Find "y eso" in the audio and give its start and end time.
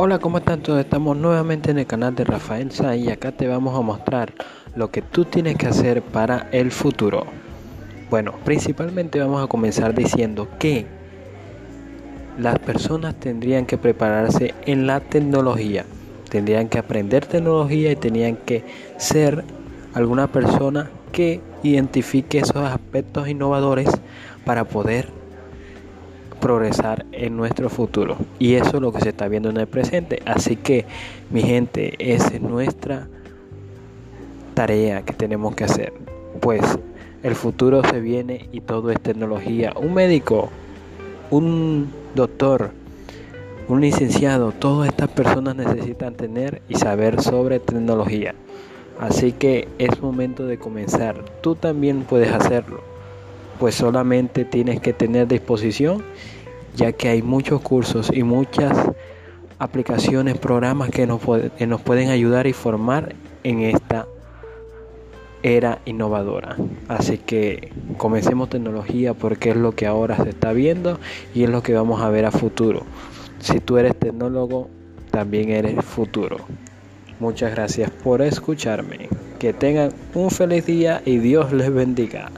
28.38-28.76